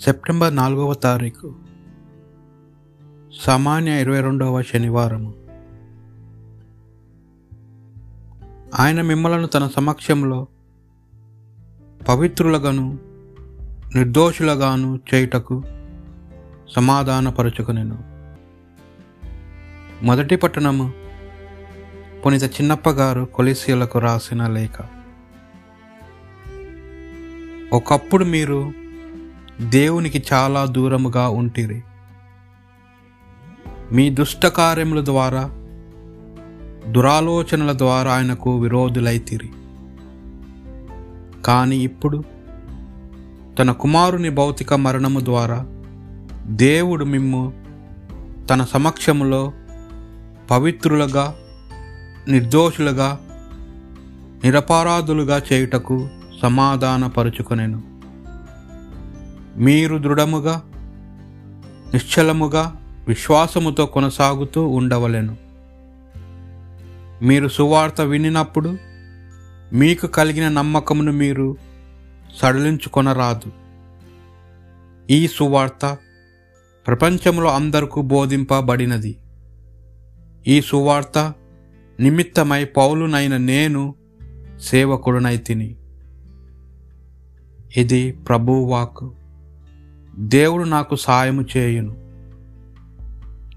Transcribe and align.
September 0.00 0.56
నాలుగవ 0.56 0.94
తారీఖు. 0.94 1.54
సామాన్య 3.40 4.00
ఇరవై 4.00 4.20
రెండవ 4.20 4.62
శనివారము. 4.62 5.34
ఆయన 8.80 9.02
మిమ్మలను 9.02 9.46
తన 9.46 9.68
సమక్షంలో 9.68 10.46
పవిత్రులగాను 12.08 12.98
నిర్దోషులగాను 13.94 15.00
చేయుటకు 15.14 15.62
సమాధానపరచుకునేను. 16.76 17.98
మొదటి 20.04 20.36
పట్టణము 20.36 20.92
పునీత 22.26 22.44
చిన్నప్పగారు 22.44 23.24
కొలిసీలకు 23.24 23.98
రాసిన 23.98 24.46
లేఖ. 24.46 24.82
ఒకప్పుడు 27.72 28.24
మీరు 28.24 28.85
దేవునికి 29.60 30.24
చాలా 30.32 30.64
దూరముగా 30.64 31.28
ఉంటిరి. 31.28 31.82
మీ 33.92 34.10
దుష్టకార్యముల 34.10 35.04
ద్వారా 35.04 35.50
దురాలోచనల 36.92 37.78
ద్వారా 37.78 38.12
ఆయనకు 38.12 38.58
విరోధులైతిరి. 38.58 39.50
కానీ 41.44 41.76
ఇప్పుడు 41.76 42.24
తన 43.58 43.72
కుమారుని 43.72 44.30
భౌతిక 44.30 44.74
మరణము 44.74 45.20
ద్వారా 45.20 45.66
దేవుడు 46.46 47.04
మిమ్ము 47.04 47.52
తన 48.50 48.64
సమక్షములో 48.64 49.52
పవిత్రులుగా 50.50 51.34
నిర్దోషులుగా 52.28 53.18
నిరపరాధులుగా 54.44 55.42
చేయుటకు 55.52 56.08
సమాధానపరుచుకొనెను. 56.42 57.95
మీరు 59.56 59.98
దృఢముగా 59.98 60.62
నిశ్చలముగా 61.94 62.76
విశ్వాసముతో 63.08 63.86
కొనసాగుతూ 63.86 64.68
ఉండవలెను. 64.68 65.36
మీరు 67.22 67.48
సువార్త 67.48 68.00
వినినప్పుడు 68.00 68.78
మీకు 69.72 70.06
కలిగిన 70.06 70.48
నమ్మకమును 70.48 71.12
మీరు 71.12 71.56
సడలించుకొనరాదు. 72.36 73.52
ఈ 75.10 75.28
సువార్త 75.28 75.96
ప్రపంచంలో 76.86 77.54
అందరకు 77.54 78.02
బోధింపబడినది. 78.02 79.18
ఈ 80.46 80.60
సువార్త 80.60 81.32
నిమిత్తమై 82.00 82.64
పౌలునైన 82.64 83.36
నేను 83.36 83.94
సేవకుడునైతిని 84.60 85.76
ఇది 87.76 88.12
ప్రభువాక్ 88.12 89.04
దేవుడు 90.18 90.64
నాకు 90.64 90.96
సాయము 90.96 91.44
చేయును. 91.56 91.96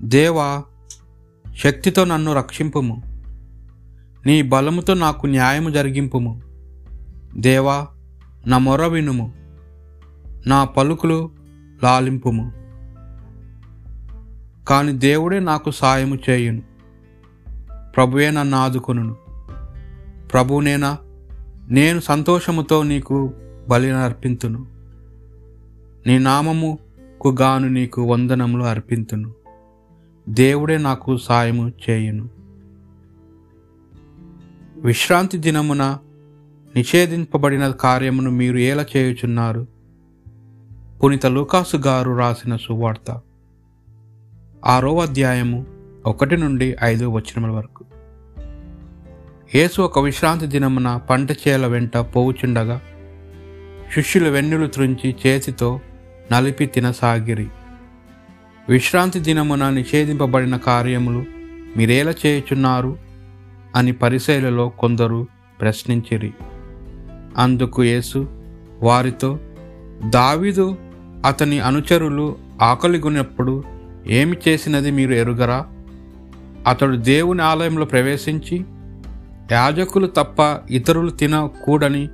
దేవా 0.01 0.63
శక్తితో 1.55 2.05
నన్ను 2.05 2.33
రక్షింపుము. 2.33 3.03
నీ 4.25 4.41
బలముతో 4.41 4.93
నాకు 4.93 5.27
న్యాయము 5.27 5.69
జరిగింపుము. 5.69 6.41
దేవా 7.37 7.87
నా 8.47 8.57
మొర 8.57 8.85
వినుము. 8.85 9.33
నా 10.47 10.63
పలుకులు 10.63 11.31
లాలింపుము. 11.83 12.51
కాని 14.65 14.91
దేవుడే 14.91 15.39
నాకు 15.39 15.71
సాయము 15.71 16.17
చేయును. 16.29 16.61
ప్రభువే 17.95 18.31
నన్ను 18.31 18.57
ఆదుకొనును. 18.57 19.15
ప్రభునేనా 20.27 20.97
నేను 21.69 21.99
సంతోషముతో 21.99 22.83
నీకు 22.83 23.33
బలినర్పింతును 23.69 24.78
నీ 26.07 26.19
నామముకు 26.19 27.35
గాను 27.41 27.67
నీకు 27.67 28.01
వందనములు 28.01 28.63
అర్పింతును. 28.63 29.33
దేవుడే 30.29 30.77
నాకు 30.77 31.17
సాయము 31.17 31.71
చేయును. 31.89 32.29
విశ్రాంతి 34.77 35.37
దినమున 35.37 35.97
నిషేధింపబడిన 36.75 37.67
కార్యమును 37.67 38.31
మీరు 38.31 38.57
ఎలా 38.57 38.85
చేయుచున్నారు? 38.97 39.67
పునీత 41.03 41.25
లూకాసు 41.25 41.77
గారు 41.77 42.17
రాసిన 42.17 42.55
సువార్త. 42.55 43.21
ఆరో 44.65 44.99
అధ్యాయము 44.99 45.65
ఒకటి 46.05 46.37
నుండి 46.37 46.75
ఐదు 46.83 47.05
వచనముల 47.05 47.49
వరకు. 47.49 47.85
యేసు 49.55 49.81
ఒక 49.81 49.99
విశ్రాంతి 49.99 50.47
దినమున 50.47 50.97
పంట 50.97 51.31
చేల 51.31 51.67
వెంట 51.67 51.97
పోవుచుండగా 51.97 52.81
శిష్యులు 53.93 54.29
వెన్నులు 54.29 54.67
త్రుంచి 54.67 55.15
చేతితో 55.27 55.79
నలిపి 56.31 56.65
తినసాగిరి. 56.65 57.47
విశ్రాంతి 58.69 59.19
దినమున 59.19 59.69
నిషేధింపబడిన 59.69 60.57
కార్యములు 60.57 61.25
మీరేలా 61.77 62.13
చేయుచున్నారు? 62.25 62.97
అని 63.75 63.91
పరిశైలలో 63.91 64.69
కొందరు 64.69 65.27
ప్రశ్నించిరి. 65.61 66.33
అందుకు 67.37 67.83
యేసు 67.83 68.43
వారితో 68.81 69.39
దావిదు 70.09 70.75
అతని 71.25 71.59
అనుచరులు 71.59 72.37
ఆకలిగొన్నప్పుడు 72.61 73.63
ఏమి 74.07 74.37
చేసినది 74.47 74.91
మీరు 74.91 75.13
ఎరుగరా? 75.13 75.65
అతడు 76.67 76.95
దేవుని 76.95 77.41
ఆలయంలో 77.41 77.85
ప్రవేశించి 77.85 78.65
యాజకులు 79.51 80.07
తప్ప 80.07 80.59
ఇతరులు 80.71 81.09
తినకూడని 81.09 82.09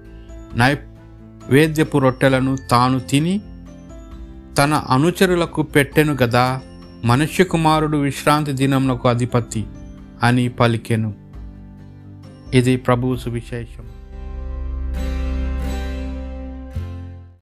నైవేద్యపు 0.55 1.97
రొట్టెలను 1.97 2.57
తాను 2.71 2.99
తిని 2.99 3.41
తన 4.57 4.73
అనుచరులకు 4.73 5.61
పెట్టెను 5.61 6.13
గదా 6.23 6.61
మనుష్య 7.05 7.43
కుమారుడు 7.43 7.97
విశ్రాంతి 7.97 8.51
దినమునకు 8.51 9.09
అధిపతి 9.09 9.65
అని 10.23 10.49
పలికెను. 10.49 11.13
ఇది 12.53 12.77
ప్రభువు 12.77 13.15
సువిశేషం 13.15 13.85